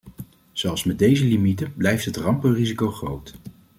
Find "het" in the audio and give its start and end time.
2.05-2.17